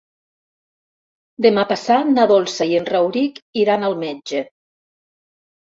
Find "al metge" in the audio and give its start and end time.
3.91-4.43